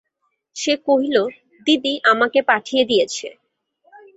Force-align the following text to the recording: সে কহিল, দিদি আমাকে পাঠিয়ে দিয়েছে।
সে 0.55 0.73
কহিল, 0.87 1.17
দিদি 1.67 1.93
আমাকে 2.11 2.39
পাঠিয়ে 2.49 2.83
দিয়েছে। 2.85 3.27